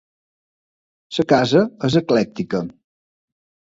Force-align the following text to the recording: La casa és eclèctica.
La 1.17 1.25
casa 1.33 1.63
és 1.91 1.99
eclèctica. 2.03 2.63